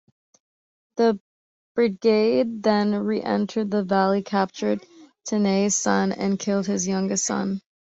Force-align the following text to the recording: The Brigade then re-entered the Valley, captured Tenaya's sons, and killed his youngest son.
The 0.95 1.19
Brigade 1.75 2.63
then 2.63 2.95
re-entered 2.95 3.69
the 3.69 3.83
Valley, 3.83 4.23
captured 4.23 4.83
Tenaya's 5.27 5.77
sons, 5.77 6.15
and 6.17 6.39
killed 6.39 6.65
his 6.65 6.87
youngest 6.87 7.25
son. 7.25 7.61